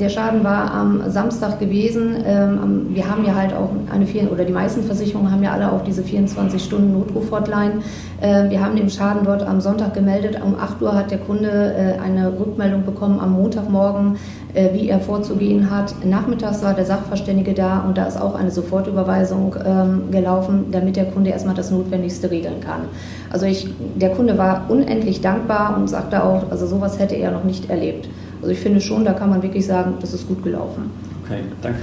Der 0.01 0.09
Schaden 0.09 0.43
war 0.43 0.73
am 0.73 1.11
Samstag 1.11 1.59
gewesen. 1.59 2.23
Ähm, 2.25 2.87
wir 2.89 3.07
haben 3.07 3.23
ja 3.23 3.35
halt 3.35 3.53
auch 3.53 3.69
eine 3.93 4.07
vier 4.07 4.31
oder 4.31 4.45
die 4.45 4.51
meisten 4.51 4.81
Versicherungen 4.81 5.31
haben 5.31 5.43
ja 5.43 5.51
alle 5.51 5.71
auch 5.71 5.83
diese 5.83 6.01
24 6.01 6.63
Stunden 6.63 6.91
Notruf-Hotline. 6.93 7.83
Äh, 8.19 8.49
wir 8.49 8.65
haben 8.65 8.75
den 8.75 8.89
Schaden 8.89 9.23
dort 9.23 9.43
am 9.43 9.61
Sonntag 9.61 9.93
gemeldet. 9.93 10.39
Um 10.43 10.55
8 10.55 10.81
Uhr 10.81 10.95
hat 10.95 11.11
der 11.11 11.19
Kunde 11.19 11.75
äh, 11.77 11.99
eine 11.99 12.33
Rückmeldung 12.39 12.83
bekommen 12.83 13.19
am 13.19 13.33
Montagmorgen, 13.33 14.17
äh, 14.55 14.73
wie 14.73 14.89
er 14.89 14.99
vorzugehen 14.99 15.69
hat. 15.69 15.93
Nachmittags 16.03 16.63
war 16.63 16.73
der 16.73 16.85
Sachverständige 16.85 17.53
da 17.53 17.81
und 17.81 17.95
da 17.95 18.05
ist 18.05 18.19
auch 18.19 18.33
eine 18.33 18.49
Sofortüberweisung 18.49 19.55
ähm, 19.63 20.01
gelaufen, 20.09 20.71
damit 20.71 20.95
der 20.95 21.05
Kunde 21.05 21.29
erstmal 21.29 21.53
das 21.53 21.69
Notwendigste 21.69 22.31
regeln 22.31 22.59
kann. 22.59 22.85
Also 23.29 23.45
ich, 23.45 23.69
der 23.97 24.09
Kunde 24.09 24.39
war 24.39 24.65
unendlich 24.67 25.21
dankbar 25.21 25.77
und 25.77 25.87
sagte 25.91 26.23
auch, 26.23 26.49
also 26.49 26.65
sowas 26.65 26.97
hätte 26.97 27.13
er 27.13 27.29
noch 27.29 27.43
nicht 27.43 27.69
erlebt. 27.69 28.09
Also 28.41 28.51
ich 28.51 28.59
finde 28.59 28.81
schon, 28.81 29.05
da 29.05 29.13
kann 29.13 29.29
man 29.29 29.41
wirklich 29.43 29.65
sagen, 29.65 29.93
das 30.01 30.13
ist 30.13 30.27
gut 30.27 30.43
gelaufen. 30.43 30.83
Okay, 31.23 31.41
danke. 31.61 31.79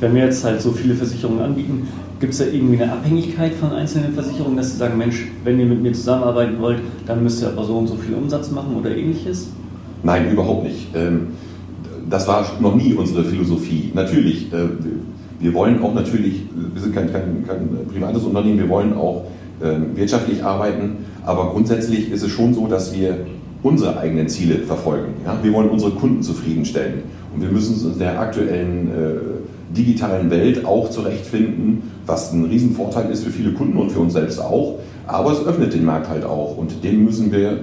Wenn 0.00 0.14
wir 0.14 0.24
jetzt 0.24 0.44
halt 0.44 0.60
so 0.60 0.72
viele 0.72 0.94
Versicherungen 0.94 1.40
anbieten, 1.40 1.88
gibt 2.20 2.32
es 2.32 2.38
da 2.40 2.46
irgendwie 2.46 2.82
eine 2.82 2.92
Abhängigkeit 2.92 3.52
von 3.54 3.72
einzelnen 3.72 4.12
Versicherungen, 4.12 4.56
dass 4.56 4.72
sie 4.72 4.76
sagen, 4.76 4.98
Mensch, 4.98 5.26
wenn 5.44 5.58
ihr 5.58 5.66
mit 5.66 5.82
mir 5.82 5.92
zusammenarbeiten 5.92 6.60
wollt, 6.60 6.78
dann 7.06 7.22
müsst 7.22 7.42
ihr 7.42 7.48
aber 7.48 7.64
so 7.64 7.78
und 7.78 7.86
so 7.86 7.94
viel 7.96 8.14
Umsatz 8.14 8.50
machen 8.50 8.76
oder 8.76 8.90
ähnliches? 8.94 9.48
Nein, 10.02 10.30
überhaupt 10.32 10.64
nicht. 10.64 10.88
Ähm, 10.94 11.28
Das 12.10 12.26
war 12.26 12.44
noch 12.60 12.74
nie 12.74 12.94
unsere 12.94 13.22
Philosophie. 13.22 13.90
Natürlich, 13.94 14.50
äh, 14.52 14.68
wir 15.40 15.52
wollen 15.52 15.82
auch 15.82 15.92
natürlich, 15.94 16.42
wir 16.74 16.80
sind 16.80 16.94
kein, 16.94 17.12
kein, 17.12 17.44
kein 17.46 17.68
privates 17.92 18.22
Unternehmen, 18.24 18.58
wir 18.58 18.68
wollen 18.68 18.94
auch 18.94 19.24
ähm, 19.62 19.94
wirtschaftlich 19.94 20.42
arbeiten, 20.42 21.04
aber 21.24 21.50
grundsätzlich 21.50 22.10
ist 22.10 22.22
es 22.22 22.30
schon 22.30 22.54
so, 22.54 22.66
dass 22.66 22.94
wir 22.96 23.26
unsere 23.62 23.98
eigenen 23.98 24.28
Ziele 24.28 24.58
verfolgen. 24.60 25.14
Ja? 25.24 25.38
Wir 25.42 25.52
wollen 25.52 25.70
unsere 25.70 25.92
Kunden 25.92 26.22
zufriedenstellen 26.22 27.02
und 27.34 27.42
wir 27.42 27.50
müssen 27.50 27.74
uns 27.74 27.84
in 27.94 27.98
der 27.98 28.20
aktuellen 28.20 28.88
äh, 28.88 29.74
digitalen 29.76 30.30
Welt 30.30 30.64
auch 30.64 30.90
zurechtfinden, 30.90 31.82
was 32.06 32.32
ein 32.32 32.44
Riesenvorteil 32.44 33.10
ist 33.10 33.24
für 33.24 33.30
viele 33.30 33.52
Kunden 33.52 33.76
und 33.76 33.92
für 33.92 34.00
uns 34.00 34.14
selbst 34.14 34.40
auch. 34.40 34.78
Aber 35.06 35.32
es 35.32 35.44
öffnet 35.44 35.74
den 35.74 35.84
Markt 35.84 36.08
halt 36.08 36.24
auch 36.24 36.56
und 36.56 36.84
dem 36.84 37.04
müssen 37.04 37.32
wir 37.32 37.58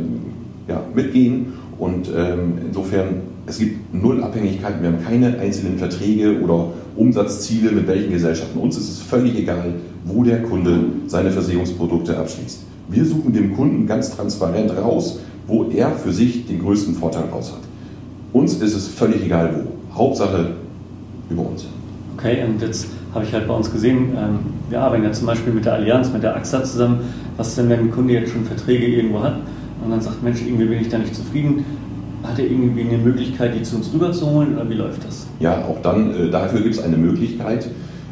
ja, 0.68 0.82
mitgehen 0.94 1.54
und 1.78 2.10
ähm, 2.16 2.54
insofern 2.68 3.22
es 3.48 3.60
gibt 3.60 3.94
null 3.94 4.24
Abhängigkeiten, 4.24 4.82
wir 4.82 4.92
haben 4.92 5.04
keine 5.04 5.40
einzelnen 5.40 5.78
Verträge 5.78 6.42
oder 6.42 6.70
Umsatzziele 6.96 7.72
mit 7.72 7.88
welchen 7.88 8.12
Gesellschaften. 8.12 8.58
Uns 8.60 8.78
ist 8.78 8.90
es 8.90 9.02
völlig 9.02 9.38
egal, 9.38 9.76
wo 10.06 10.24
der 10.24 10.42
Kunde 10.44 10.80
seine 11.08 11.32
Versicherungsprodukte 11.32 12.18
abschließt. 12.18 12.62
Wir 12.90 13.06
suchen 13.06 13.34
dem 13.34 13.56
Kunden 13.56 13.86
ganz 13.86 14.16
transparent 14.16 14.72
raus, 14.78 15.20
wo 15.48 15.66
er 15.66 15.92
für 15.92 16.12
sich 16.12 16.48
den 16.48 16.62
größten 16.62 16.96
Vorteil 16.96 17.26
raus 17.32 17.54
hat. 17.54 17.62
Uns 18.34 18.56
ist 18.56 18.76
es 18.76 18.88
völlig 18.88 19.24
egal 19.24 19.56
wo. 19.56 19.96
Hauptsache 19.96 20.52
über 21.30 21.44
uns. 21.44 21.68
Okay, 22.18 22.44
und 22.46 22.62
jetzt 22.62 22.88
habe 23.14 23.26
ich 23.26 23.34
halt 23.34 23.48
bei 23.48 23.54
uns 23.54 23.72
gesehen, 23.72 24.10
ähm, 24.18 24.40
wir 24.70 24.82
arbeiten 24.82 25.04
ja 25.04 25.12
zum 25.12 25.28
Beispiel 25.28 25.54
mit 25.54 25.66
der 25.66 25.74
Allianz, 25.74 26.12
mit 26.12 26.24
der 26.24 26.36
AXA 26.36 26.64
zusammen. 26.64 27.00
Was 27.38 27.50
ist 27.50 27.58
denn, 27.58 27.70
wenn 27.70 27.80
ein 27.80 27.92
Kunde 27.92 28.14
jetzt 28.14 28.32
schon 28.32 28.44
Verträge 28.44 28.88
irgendwo 28.88 29.22
hat 29.22 29.38
und 29.84 29.92
dann 29.92 30.02
sagt, 30.02 30.22
Mensch, 30.24 30.42
irgendwie 30.42 30.66
bin 30.66 30.82
ich 30.82 30.90
da 30.90 30.98
nicht 30.98 31.16
zufrieden? 31.16 31.66
Hat 32.24 32.40
er 32.40 32.46
irgendwie 32.46 32.82
eine 32.82 32.98
Möglichkeit, 32.98 33.56
die 33.56 33.64
zu 33.64 33.78
uns 33.78 33.94
rüberzuholen 33.94 34.56
oder 34.56 34.70
wie 34.70 34.74
läuft 34.74 35.06
das? 35.06 35.28
Ja, 35.40 35.64
auch 35.66 35.82
dann, 35.82 36.14
äh, 36.14 36.30
dafür 36.30 36.62
gibt 36.62 36.76
es 36.76 36.82
eine 36.82 36.98
Möglichkeit. 36.98 37.70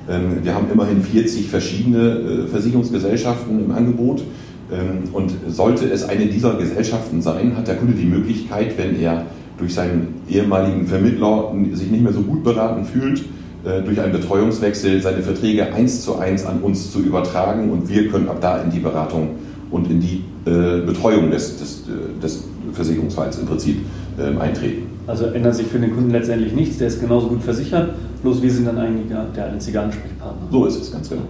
Ähm, 0.10 0.44
wir 0.44 0.54
haben 0.54 0.68
immerhin 0.72 1.02
40 1.02 1.50
verschiedene 1.50 1.98
äh, 1.98 2.48
Versicherungsgesellschaften 2.48 3.66
im 3.66 3.72
Angebot. 3.72 4.24
Ähm, 4.72 5.14
und 5.14 5.32
sollte 5.50 5.86
es 5.86 6.08
eine 6.08 6.28
dieser 6.28 6.56
Gesellschaften 6.56 7.22
sein, 7.22 7.56
hat 7.58 7.68
der 7.68 7.76
Kunde 7.76 7.94
die 7.94 8.06
Möglichkeit, 8.06 8.78
wenn 8.78 9.00
er 9.00 9.26
durch 9.58 9.74
seinen 9.74 10.16
ehemaligen 10.30 10.88
Vermittler 10.88 11.54
sich 11.74 11.92
nicht 11.92 12.04
mehr 12.04 12.14
so 12.14 12.22
gut 12.22 12.44
beraten 12.44 12.86
fühlt, 12.86 13.24
äh, 13.66 13.82
durch 13.82 14.00
einen 14.00 14.14
Betreuungswechsel 14.14 15.02
seine 15.02 15.22
Verträge 15.22 15.74
eins 15.74 16.02
zu 16.02 16.18
eins 16.18 16.46
an 16.46 16.62
uns 16.62 16.92
zu 16.92 17.00
übertragen 17.00 17.70
und 17.72 17.90
wir 17.90 18.10
können 18.10 18.30
ab 18.30 18.38
da 18.42 18.62
in 18.62 18.72
die 18.72 18.80
Beratung 18.80 19.32
und 19.70 19.90
in 19.90 20.00
die 20.00 20.24
Betreuung 20.46 21.32
des, 21.32 21.58
des, 21.58 21.84
des 22.22 22.44
Versicherungsfalls 22.74 23.40
im 23.40 23.46
Prinzip 23.46 23.78
ähm, 24.20 24.40
eintreten. 24.40 24.88
Also 25.08 25.26
ändert 25.26 25.56
sich 25.56 25.68
für 25.68 25.80
den 25.80 25.96
Kunden 25.96 26.12
letztendlich 26.12 26.54
nichts, 26.54 26.78
der 26.78 26.88
ist 26.88 27.00
genauso 27.00 27.28
gut 27.28 27.42
versichert, 27.42 27.90
bloß 28.22 28.42
wir 28.42 28.52
sind 28.52 28.68
dann 28.68 28.78
eigentlich 28.78 29.08
der 29.36 29.52
einzige 29.52 29.82
Ansprechpartner. 29.82 30.48
So 30.52 30.66
ist 30.66 30.82
es, 30.82 30.92
ganz 30.92 31.10
genau. 31.10 31.24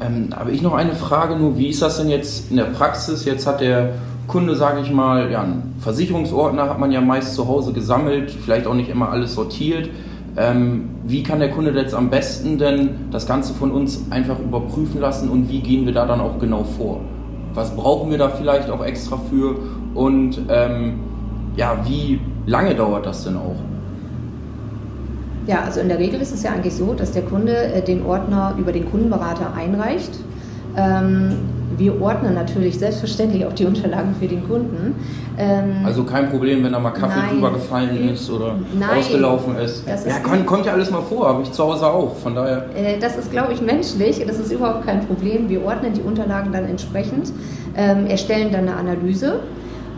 Ähm, 0.00 0.28
habe 0.34 0.50
ich 0.50 0.60
noch 0.60 0.74
eine 0.74 0.94
Frage, 0.94 1.36
nur 1.36 1.56
wie 1.56 1.68
ist 1.68 1.80
das 1.80 1.96
denn 1.96 2.10
jetzt 2.10 2.50
in 2.50 2.56
der 2.56 2.64
Praxis? 2.64 3.24
Jetzt 3.24 3.46
hat 3.46 3.60
der 3.60 3.94
Kunde, 4.26 4.54
sage 4.54 4.80
ich 4.80 4.90
mal, 4.90 5.30
ja, 5.30 5.42
einen 5.42 5.74
Versicherungsordner 5.80 6.68
hat 6.68 6.78
man 6.78 6.92
ja 6.92 7.00
meist 7.00 7.34
zu 7.34 7.48
Hause 7.48 7.72
gesammelt, 7.72 8.30
vielleicht 8.30 8.66
auch 8.66 8.74
nicht 8.74 8.90
immer 8.90 9.10
alles 9.10 9.34
sortiert. 9.34 9.88
Ähm, 10.36 10.90
wie 11.04 11.22
kann 11.22 11.38
der 11.38 11.50
Kunde 11.50 11.70
jetzt 11.70 11.94
am 11.94 12.10
besten 12.10 12.58
denn 12.58 13.08
das 13.10 13.26
Ganze 13.26 13.54
von 13.54 13.70
uns 13.70 14.04
einfach 14.10 14.38
überprüfen 14.38 15.00
lassen 15.00 15.30
und 15.30 15.48
wie 15.48 15.60
gehen 15.60 15.86
wir 15.86 15.94
da 15.94 16.04
dann 16.04 16.20
auch 16.20 16.38
genau 16.38 16.64
vor? 16.64 17.00
Was 17.54 17.74
brauchen 17.74 18.10
wir 18.10 18.18
da 18.18 18.28
vielleicht 18.28 18.68
auch 18.68 18.84
extra 18.84 19.16
für 19.30 19.56
und 19.94 20.42
ähm, 20.50 21.00
ja, 21.56 21.78
wie 21.86 22.20
lange 22.44 22.74
dauert 22.74 23.06
das 23.06 23.24
denn 23.24 23.36
auch? 23.36 23.56
Ja, 25.46 25.62
also 25.62 25.80
in 25.80 25.88
der 25.88 25.98
Regel 25.98 26.20
ist 26.20 26.32
es 26.32 26.42
ja 26.42 26.50
eigentlich 26.52 26.74
so, 26.74 26.94
dass 26.94 27.12
der 27.12 27.22
Kunde 27.22 27.56
äh, 27.56 27.82
den 27.82 28.04
Ordner 28.04 28.54
über 28.58 28.72
den 28.72 28.90
Kundenberater 28.90 29.54
einreicht. 29.54 30.10
Ähm, 30.76 31.36
wir 31.78 32.00
ordnen 32.00 32.34
natürlich 32.34 32.78
selbstverständlich 32.78 33.44
auch 33.44 33.52
die 33.52 33.64
Unterlagen 33.66 34.14
für 34.18 34.26
den 34.26 34.46
Kunden. 34.46 34.94
Ähm, 35.38 35.84
also 35.84 36.04
kein 36.04 36.30
Problem, 36.30 36.64
wenn 36.64 36.72
da 36.72 36.78
mal 36.78 36.90
Kaffee 36.90 37.18
nein, 37.18 37.34
drüber 37.34 37.52
gefallen 37.52 38.10
ist 38.10 38.30
oder 38.30 38.56
nein, 38.78 38.98
ausgelaufen 38.98 39.56
ist. 39.56 39.86
ist 39.86 40.06
ja, 40.06 40.18
kommt, 40.20 40.46
kommt, 40.46 40.66
ja 40.66 40.72
alles 40.72 40.90
mal 40.90 41.02
vor, 41.02 41.28
habe 41.28 41.42
ich 41.42 41.52
zu 41.52 41.62
Hause 41.62 41.86
auch. 41.86 42.16
Von 42.16 42.34
daher. 42.34 42.66
Äh, 42.74 42.98
das 42.98 43.16
ist, 43.16 43.30
glaube 43.30 43.52
ich, 43.52 43.60
menschlich. 43.60 44.24
Das 44.26 44.38
ist 44.38 44.50
überhaupt 44.50 44.86
kein 44.86 45.06
Problem. 45.06 45.48
Wir 45.48 45.64
ordnen 45.64 45.92
die 45.92 46.02
Unterlagen 46.02 46.52
dann 46.52 46.64
entsprechend, 46.64 47.32
ähm, 47.76 48.06
erstellen 48.06 48.50
dann 48.52 48.68
eine 48.68 48.76
Analyse 48.76 49.40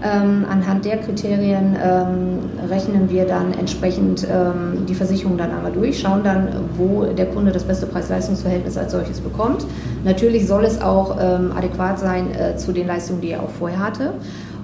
ähm, 0.02 0.46
anhand 0.48 0.84
der 0.84 0.98
Kriterien 0.98 1.76
ähm, 1.82 2.68
rechnen 2.68 3.10
wir 3.10 3.24
dann 3.26 3.52
entsprechend 3.52 4.26
ähm, 4.30 4.86
die 4.86 4.94
Versicherung 4.94 5.36
dann 5.36 5.50
einmal 5.50 5.72
durch, 5.72 5.98
schauen 5.98 6.22
dann, 6.22 6.48
wo 6.76 7.04
der 7.04 7.26
Kunde 7.26 7.50
das 7.50 7.64
beste 7.64 7.86
Preis-Leistungs-Verhältnis 7.86 8.78
als 8.78 8.92
solches 8.92 9.20
bekommt. 9.20 9.66
Natürlich 10.04 10.46
soll 10.46 10.64
es 10.64 10.80
auch 10.80 11.16
ähm, 11.20 11.52
adäquat 11.56 11.98
sein 11.98 12.32
äh, 12.34 12.56
zu 12.56 12.72
den 12.72 12.86
Leistungen, 12.86 13.20
die 13.20 13.30
er 13.30 13.42
auch 13.42 13.50
vorher 13.50 13.80
hatte. 13.80 14.12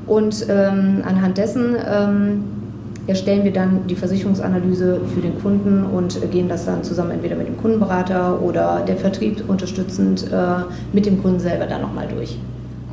Und 0.06 0.46
ähm, 0.48 1.02
anhand 1.04 1.38
dessen 1.38 1.76
ähm, 1.84 2.44
erstellen 3.06 3.44
wir 3.44 3.52
dann 3.52 3.86
die 3.86 3.96
Versicherungsanalyse 3.96 5.00
für 5.14 5.20
den 5.20 5.40
Kunden 5.40 5.84
und 5.84 6.30
gehen 6.30 6.48
das 6.48 6.64
dann 6.64 6.84
zusammen 6.84 7.12
entweder 7.12 7.36
mit 7.36 7.48
dem 7.48 7.56
Kundenberater 7.56 8.40
oder 8.40 8.82
der 8.86 8.96
Vertrieb 8.96 9.44
unterstützend 9.48 10.30
äh, 10.32 10.62
mit 10.92 11.06
dem 11.06 11.20
Kunden 11.22 11.40
selber 11.40 11.66
dann 11.66 11.82
nochmal 11.82 12.06
durch. 12.06 12.38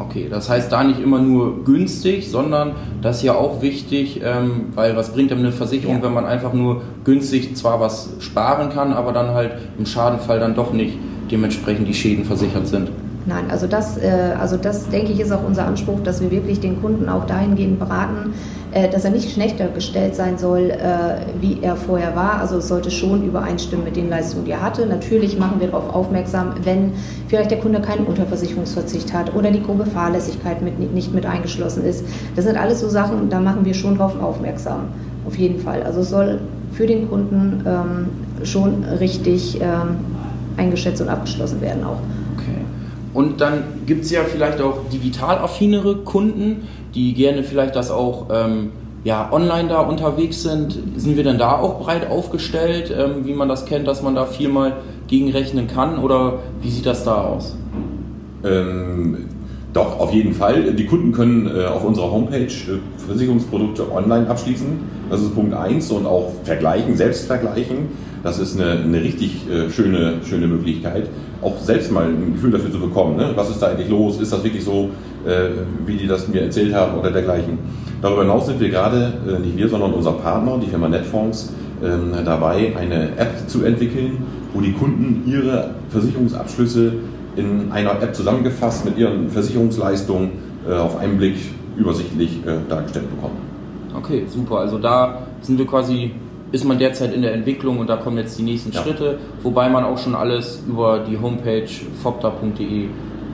Okay, 0.06 0.28
das 0.30 0.50
heißt 0.50 0.72
da 0.72 0.84
nicht 0.84 1.00
immer 1.00 1.20
nur 1.20 1.64
günstig, 1.64 2.30
sondern 2.30 2.74
das 3.02 3.18
ist 3.18 3.24
ja 3.24 3.36
auch 3.36 3.62
wichtig, 3.62 4.22
ähm, 4.24 4.68
weil 4.74 4.96
was 4.96 5.14
bringt 5.14 5.32
einem 5.32 5.42
eine 5.42 5.52
Versicherung, 5.52 5.98
ja. 5.98 6.04
wenn 6.04 6.14
man 6.14 6.26
einfach 6.26 6.54
nur 6.54 6.82
günstig 7.04 7.56
zwar 7.56 7.80
was 7.80 8.10
sparen 8.20 8.70
kann, 8.70 8.94
aber 8.94 9.14
dann 9.14 9.30
halt 9.30 9.52
im 9.78 9.86
Schadenfall 9.86 10.40
dann 10.40 10.56
doch 10.56 10.74
nicht 10.74 10.98
dementsprechend 11.30 11.88
die 11.88 11.94
Schäden 11.94 12.26
versichert 12.26 12.68
sind. 12.68 12.90
Nein, 13.26 13.46
also 13.52 13.68
das, 13.68 13.98
äh, 13.98 14.34
also 14.40 14.58
das 14.58 14.90
denke 14.90 15.12
ich 15.12 15.20
ist 15.20 15.32
auch 15.32 15.44
unser 15.46 15.68
Anspruch, 15.68 16.00
dass 16.02 16.22
wir 16.22 16.32
wirklich 16.32 16.60
den 16.60 16.82
Kunden 16.82 17.08
auch 17.08 17.26
dahingehend 17.28 17.78
beraten, 17.78 18.34
äh, 18.72 18.90
dass 18.90 19.06
er 19.06 19.12
nicht 19.12 19.32
schlechter 19.32 19.68
gestellt 19.68 20.16
sein 20.16 20.40
soll, 20.40 20.72
äh, 20.72 21.40
wie 21.40 21.60
er 21.62 21.76
vorher 21.76 22.16
war. 22.16 22.40
Also 22.40 22.58
es 22.58 22.68
sollte 22.68 22.90
schon 22.90 23.24
übereinstimmen 23.24 23.86
mit 23.86 23.96
den 23.96 24.10
Leistungen, 24.10 24.46
die 24.46 24.52
er 24.52 24.62
hatte. 24.64 24.88
Natürlich 24.88 25.38
machen 25.38 25.60
wir 25.60 25.68
darauf 25.68 25.94
aufmerksam, 25.94 26.54
wenn 26.64 26.94
vielleicht 27.28 27.52
der 27.52 27.60
Kunde 27.60 27.80
keinen 27.80 28.06
Unterversicherungsverzicht 28.08 29.14
hat 29.14 29.36
oder 29.36 29.52
die 29.52 29.62
grobe 29.62 29.86
Fahrlässigkeit 29.86 30.64
mit, 30.64 30.80
nicht 30.80 31.14
mit 31.14 31.26
eingeschlossen 31.28 31.86
ist. 31.86 32.04
Das 32.36 32.46
sind 32.46 32.58
alles 32.58 32.80
so 32.80 32.90
Sachen, 32.90 33.30
da 33.30 33.40
machen 33.40 33.66
wir 33.66 33.76
schon 33.76 34.00
darauf 34.00 34.20
aufmerksam. 34.20 34.86
Auf 35.28 35.38
jeden 35.38 35.60
Fall. 35.60 35.84
Also 35.84 36.00
es 36.00 36.10
soll 36.10 36.40
für 36.72 36.88
den 36.88 37.08
Kunden 37.08 37.64
ähm, 37.68 38.46
schon 38.46 38.84
richtig 39.00 39.62
ähm, 39.62 39.98
eingeschätzt 40.58 41.02
und 41.02 41.10
abgeschlossen 41.10 41.62
werden 41.62 41.84
auch. 41.84 42.00
Und 43.14 43.42
dann 43.42 43.64
gibt 43.86 44.06
es 44.06 44.12
ja 44.12 44.24
vielleicht 44.24 44.62
auch 44.62 44.90
digital 44.92 45.38
affinere 45.38 45.98
Kunden, 45.98 46.68
die 46.96 47.14
gerne 47.14 47.44
vielleicht 47.44 47.76
das 47.76 47.92
auch 47.92 48.28
ähm, 48.32 48.72
ja, 49.04 49.30
online 49.32 49.70
da 49.70 49.80
unterwegs 49.82 50.44
sind. 50.44 50.78
Sind 50.96 51.18
wir 51.18 51.24
denn 51.24 51.38
da 51.38 51.58
auch 51.58 51.82
breit 51.82 52.10
aufgestellt, 52.10 52.94
ähm, 52.96 53.26
wie 53.26 53.34
man 53.34 53.50
das 53.50 53.66
kennt, 53.66 53.88
dass 53.88 54.02
man 54.02 54.16
da 54.16 54.26
viel 54.26 54.50
mal 54.50 54.78
gegenrechnen 55.08 55.68
kann? 55.68 56.00
Oder 56.00 56.40
wie 56.62 56.70
sieht 56.70 56.86
das 56.86 57.04
da 57.04 57.24
aus? 57.24 57.56
Ähm, 58.44 59.30
doch, 59.74 60.00
auf 60.00 60.12
jeden 60.12 60.34
Fall. 60.34 60.74
Die 60.74 60.86
Kunden 60.86 61.12
können 61.12 61.48
äh, 61.48 61.66
auf 61.66 61.84
unserer 61.84 62.12
Homepage 62.12 62.46
äh, 62.46 62.80
Versicherungsprodukte 63.08 63.92
online 63.92 64.30
abschließen. 64.30 64.68
Das 65.10 65.22
ist 65.22 65.34
Punkt 65.34 65.54
1 65.54 65.92
und 65.92 66.06
auch 66.06 66.32
vergleichen, 66.44 66.96
selbst 66.96 67.26
vergleichen. 67.26 67.90
Das 68.24 68.40
ist 68.40 68.60
eine, 68.60 68.82
eine 68.82 69.02
richtig 69.02 69.50
äh, 69.50 69.70
schöne, 69.70 70.16
schöne 70.24 70.48
Möglichkeit, 70.48 71.08
auch 71.42 71.58
selbst 71.58 71.92
mal 71.92 72.06
ein 72.06 72.34
Gefühl 72.34 72.52
dafür 72.52 72.72
zu 72.72 72.80
bekommen. 72.80 73.18
Ne? 73.18 73.32
Was 73.36 73.50
ist 73.50 73.60
da 73.60 73.68
eigentlich 73.68 73.90
los? 73.90 74.20
Ist 74.20 74.32
das 74.32 74.44
wirklich 74.44 74.64
so, 74.64 74.90
äh, 75.26 75.50
wie 75.86 75.98
die 75.98 76.08
das 76.08 76.28
mir 76.28 76.42
erzählt 76.42 76.74
haben 76.74 77.00
oder 77.00 77.10
dergleichen? 77.10 77.58
Darüber 78.02 78.22
hinaus 78.22 78.48
sind 78.48 78.60
wir 78.60 78.70
gerade, 78.70 79.14
äh, 79.28 79.40
nicht 79.40 79.58
wir, 79.58 79.70
sondern 79.70 79.94
unser 79.94 80.14
Partner, 80.14 80.60
die 80.64 80.68
Firma 80.68 80.88
Netfonds, 80.88 81.54
ähm, 81.84 82.12
dabei, 82.24 82.74
eine 82.78 83.18
App 83.18 83.48
zu 83.48 83.64
entwickeln, 83.64 84.18
wo 84.54 84.62
die 84.62 84.74
Kunden 84.74 85.24
ihre 85.26 85.72
Versicherungsabschlüsse 85.90 86.94
in 87.36 87.72
einer 87.72 88.02
App 88.02 88.14
zusammengefasst 88.16 88.86
mit 88.86 88.98
ihren 88.98 89.30
Versicherungsleistungen 89.30 90.32
äh, 90.70 90.74
auf 90.74 90.98
einen 91.00 91.18
Blick 91.18 91.38
übersichtlich 91.78 92.46
äh, 92.46 92.58
dargestellt 92.70 93.10
bekommen. 93.10 93.38
Okay, 93.98 94.26
super. 94.28 94.60
Also 94.60 94.78
da 94.78 95.24
sind 95.42 95.58
wir 95.58 95.66
quasi 95.66 96.12
ist 96.52 96.66
man 96.66 96.78
derzeit 96.80 97.14
in 97.14 97.22
der 97.22 97.34
Entwicklung 97.34 97.80
und 97.80 97.90
da 97.90 97.98
kommen 97.98 98.18
jetzt 98.18 98.38
die 98.38 98.44
nächsten 98.44 98.72
ja. 98.72 98.82
Schritte, 98.82 99.18
wobei 99.42 99.70
man 99.70 99.84
auch 99.84 99.98
schon 99.98 100.16
alles 100.16 100.62
über 100.68 101.00
die 101.00 101.18
Homepage 101.20 101.70
fopta.de 102.02 102.88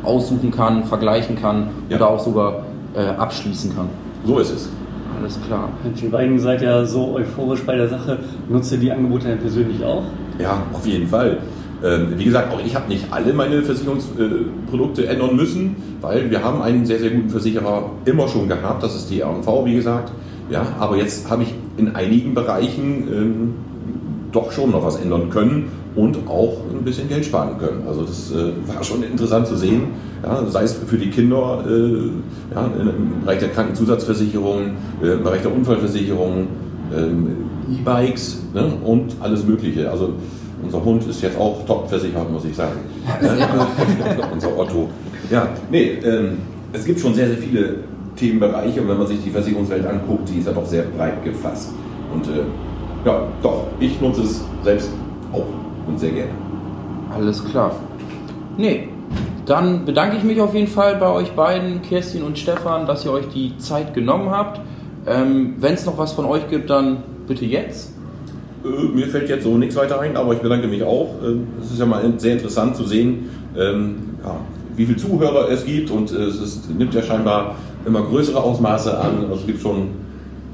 aussuchen 0.04 0.52
kann, 0.52 0.84
vergleichen 0.84 1.36
kann 1.36 1.70
ja. 1.90 1.98
oder 1.98 2.10
auch 2.10 2.20
sogar 2.20 2.66
äh, 2.96 3.00
abschließen 3.00 3.76
kann. 3.76 3.90
So 4.26 4.40
ist 4.40 4.52
es. 4.52 4.70
Alles 5.20 5.40
klar. 5.48 5.70
Mensch, 5.84 6.04
ihr 6.04 6.12
beiden 6.12 6.40
seid 6.40 6.62
ja 6.62 6.86
so 6.86 7.16
euphorisch 7.16 7.64
bei 7.64 7.76
der 7.76 7.90
Sache. 7.90 8.20
Nutzt 8.50 8.72
ihr 8.72 8.78
die 8.78 8.92
Angebote 8.92 9.28
denn 9.28 9.40
persönlich 9.40 9.84
auch? 9.84 10.04
Ja, 10.38 10.62
auf 10.72 10.86
jeden 10.86 11.08
Fall. 11.08 11.40
Ähm, 11.84 12.14
wie 12.18 12.26
gesagt, 12.26 12.54
auch 12.54 12.60
ich 12.64 12.76
habe 12.76 12.88
nicht 12.88 13.06
alle 13.12 13.34
meine 13.34 13.62
Versicherungsprodukte 13.64 15.06
äh, 15.06 15.14
ändern 15.14 15.36
müssen, 15.36 15.76
weil 16.02 16.30
wir 16.30 16.44
haben 16.44 16.62
einen 16.62 16.86
sehr, 16.86 17.00
sehr 17.00 17.12
guten 17.12 17.30
Versicherer 17.30 17.92
immer 18.06 18.28
schon 18.28 18.48
gehabt. 18.48 18.84
Das 18.84 18.96
ist 18.96 19.10
die 19.10 19.22
R&V, 19.22 19.66
wie 19.66 19.76
gesagt. 19.76 20.12
Ja, 20.50 20.66
aber 20.80 20.98
jetzt 20.98 21.30
habe 21.30 21.44
ich 21.44 21.54
in 21.78 21.96
einigen 21.96 22.34
Bereichen 22.34 23.08
ähm, 23.12 23.54
doch 24.32 24.52
schon 24.52 24.72
noch 24.72 24.84
was 24.84 24.98
ändern 24.98 25.30
können 25.30 25.70
und 25.96 26.28
auch 26.28 26.58
ein 26.72 26.84
bisschen 26.84 27.08
Geld 27.08 27.26
sparen 27.26 27.58
können. 27.58 27.84
Also 27.88 28.04
das 28.04 28.32
äh, 28.32 28.52
war 28.68 28.84
schon 28.84 29.04
interessant 29.04 29.48
zu 29.48 29.56
sehen, 29.56 29.84
ja, 30.24 30.46
sei 30.48 30.64
es 30.64 30.74
für 30.74 30.98
die 30.98 31.10
Kinder 31.10 31.64
äh, 31.68 32.54
ja, 32.54 32.70
im 32.80 33.22
Bereich 33.22 33.40
der 33.40 33.50
Krankenzusatzversicherung, 33.50 34.72
äh, 35.02 35.14
im 35.14 35.24
Bereich 35.24 35.42
der 35.42 35.54
Unfallversicherung, 35.54 36.48
ähm, 36.96 37.28
E-Bikes 37.72 38.44
ne, 38.54 38.72
und 38.84 39.16
alles 39.20 39.46
Mögliche. 39.46 39.90
Also 39.90 40.14
unser 40.64 40.84
Hund 40.84 41.06
ist 41.08 41.22
jetzt 41.22 41.38
auch 41.38 41.66
top 41.66 41.90
versichert, 41.90 42.32
muss 42.32 42.46
ich 42.46 42.56
sagen. 42.56 42.80
unser 44.34 44.58
Otto. 44.58 44.90
Ja, 45.32 45.50
nee, 45.72 45.98
ähm, 46.04 46.38
es 46.74 46.86
gibt 46.86 47.00
schon 47.00 47.14
sehr, 47.14 47.28
sehr 47.28 47.38
viele 47.38 47.76
Themenbereiche 48.18 48.82
und 48.82 48.90
wenn 48.90 48.98
man 48.98 49.08
sich 49.08 49.24
die 49.24 49.30
Versicherungswelt 49.30 49.86
anguckt, 49.86 50.30
die 50.30 50.40
ist 50.40 50.48
ja 50.48 50.54
doch 50.54 50.66
sehr 50.66 50.84
breit 50.84 51.24
gefasst. 51.24 51.74
Und 52.14 52.28
äh, 52.28 52.42
ja, 53.06 53.22
doch, 53.42 53.68
ich 53.80 54.00
nutze 54.02 54.24
es 54.24 54.44
selbst 54.64 54.92
auch 55.32 55.46
und 55.88 56.00
sehr 56.00 56.12
gerne. 56.12 56.32
Alles 57.14 57.44
klar. 57.46 57.72
Nee, 58.58 58.90
dann 59.46 59.86
bedanke 59.86 60.18
ich 60.18 60.24
mich 60.24 60.42
auf 60.42 60.54
jeden 60.54 60.68
Fall 60.68 60.96
bei 60.96 61.10
euch 61.10 61.32
beiden, 61.32 61.82
Kerstin 61.82 62.24
und 62.24 62.38
Stefan, 62.38 62.86
dass 62.86 63.06
ihr 63.06 63.12
euch 63.12 63.28
die 63.30 63.58
Zeit 63.58 63.94
genommen 63.94 64.30
habt. 64.30 64.60
Ähm, 65.06 65.56
Wenn 65.60 65.74
es 65.74 65.86
noch 65.86 65.98
was 65.98 66.12
von 66.12 66.26
euch 66.26 66.50
gibt, 66.50 66.70
dann 66.70 66.98
bitte 67.28 67.46
jetzt. 67.46 67.94
Äh, 68.66 68.94
Mir 68.94 69.08
fällt 69.08 69.30
jetzt 69.30 69.44
so 69.46 69.58
nichts 69.58 69.76
weiter 69.78 70.02
ein, 70.02 70.18
aber 70.18 70.34
ich 70.34 70.40
bedanke 70.40 70.68
mich 70.68 70.84
auch. 70.84 71.16
Ähm, 71.24 71.48
Es 71.62 71.72
ist 71.72 71.80
ja 71.80 71.86
mal 71.86 72.04
sehr 72.18 72.34
interessant 72.34 72.76
zu 72.76 72.84
sehen, 72.84 73.30
ähm, 73.58 73.96
ja, 74.24 74.36
wie 74.76 74.86
viele 74.86 74.98
Zuhörer 74.98 75.50
es 75.50 75.66
gibt 75.66 75.90
und 75.92 76.12
äh, 76.12 76.16
es 76.16 76.42
ist, 76.42 76.70
nimmt 76.70 76.94
ja 76.94 77.02
scheinbar 77.02 77.56
immer 77.88 78.02
größere 78.02 78.42
Ausmaße 78.42 79.00
an. 79.00 79.24
Also 79.24 79.42
es 79.42 79.46
gibt 79.46 79.62
schon 79.62 79.90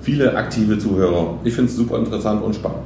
viele 0.01 0.35
aktive 0.35 0.77
Zuhörer. 0.77 1.35
Ich 1.43 1.53
finde 1.53 1.69
es 1.69 1.75
super 1.75 1.97
interessant 1.97 2.43
und 2.43 2.55
spannend. 2.55 2.83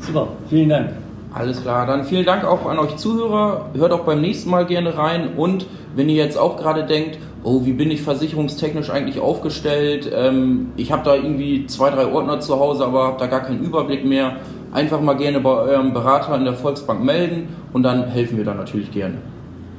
Super, 0.00 0.28
vielen 0.48 0.68
Dank. 0.68 0.90
Alles 1.32 1.62
klar, 1.62 1.86
dann 1.86 2.04
vielen 2.04 2.26
Dank 2.26 2.44
auch 2.44 2.66
an 2.66 2.78
euch 2.78 2.96
Zuhörer. 2.96 3.66
Hört 3.74 3.92
auch 3.92 4.00
beim 4.00 4.20
nächsten 4.20 4.50
Mal 4.50 4.66
gerne 4.66 4.96
rein. 4.98 5.34
Und 5.36 5.66
wenn 5.94 6.08
ihr 6.08 6.16
jetzt 6.16 6.36
auch 6.36 6.56
gerade 6.56 6.84
denkt, 6.84 7.18
oh, 7.44 7.64
wie 7.64 7.72
bin 7.72 7.90
ich 7.90 8.02
versicherungstechnisch 8.02 8.90
eigentlich 8.90 9.20
aufgestellt? 9.20 10.10
Ähm, 10.12 10.72
ich 10.76 10.90
habe 10.90 11.02
da 11.04 11.14
irgendwie 11.14 11.66
zwei, 11.66 11.90
drei 11.90 12.06
Ordner 12.06 12.40
zu 12.40 12.58
Hause, 12.58 12.84
aber 12.84 13.04
habe 13.04 13.18
da 13.18 13.26
gar 13.26 13.40
keinen 13.40 13.62
Überblick 13.62 14.04
mehr. 14.04 14.36
Einfach 14.72 15.00
mal 15.00 15.14
gerne 15.14 15.40
bei 15.40 15.50
eurem 15.50 15.92
Berater 15.92 16.36
in 16.36 16.44
der 16.44 16.54
Volksbank 16.54 17.04
melden 17.04 17.48
und 17.72 17.82
dann 17.82 18.08
helfen 18.08 18.36
wir 18.36 18.44
da 18.44 18.54
natürlich 18.54 18.90
gerne. 18.90 19.16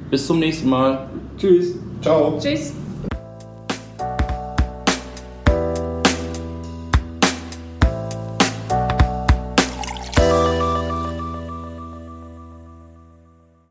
Bis 0.10 0.27
zum 0.27 0.39
nächsten 0.39 0.70
Mal. 0.70 1.08
Tschüss. 1.38 1.75
Ciao. 2.01 2.38
Tschüss. 2.39 2.74